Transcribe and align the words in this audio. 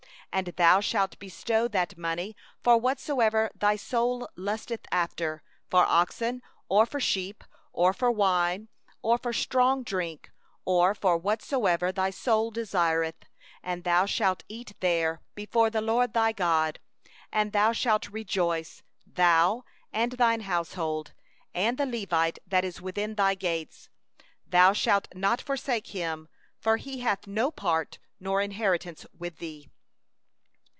26And 0.33 0.55
thou 0.55 0.79
shalt 0.79 1.19
bestow 1.19 1.67
the 1.67 1.85
money 1.97 2.37
for 2.63 2.77
whatsoever 2.77 3.51
thy 3.53 3.75
soul 3.75 4.29
desireth, 4.37 5.39
for 5.69 5.83
oxen, 5.83 6.41
or 6.69 6.85
for 6.85 7.01
sheep, 7.01 7.43
or 7.73 7.91
for 7.91 8.09
wine, 8.09 8.69
or 9.01 9.17
for 9.17 9.33
strong 9.33 9.83
drink, 9.83 10.31
or 10.63 10.95
for 10.95 11.17
whatsoever 11.17 11.91
thy 11.91 12.09
soul 12.11 12.47
asketh 12.57 12.73
of 12.73 13.01
thee; 13.11 13.27
and 13.61 13.83
thou 13.83 14.05
shalt 14.05 14.45
eat 14.47 14.71
there 14.79 15.19
before 15.35 15.69
the 15.69 15.81
LORD 15.81 16.13
thy 16.13 16.31
God, 16.31 16.79
and 17.29 17.51
thou 17.51 17.73
shalt 17.73 18.07
rejoice, 18.07 18.83
thou 19.05 19.65
and 19.91 20.13
thy 20.13 20.39
household. 20.41 21.11
27And 21.55 21.75
the 21.77 21.85
Levite 21.99 22.39
that 22.47 22.63
is 22.63 22.81
within 22.81 23.15
thy 23.15 23.35
gates, 23.35 23.89
thou 24.47 24.71
shalt 24.71 25.09
not 25.13 25.41
forsake 25.41 25.87
him; 25.87 26.29
for 26.57 26.77
he 26.77 27.01
hath 27.01 27.27
no 27.27 27.51
portion 27.51 28.01
nor 28.21 28.39
inheritance 28.41 29.05
with 29.19 29.39
thee. 29.39 29.67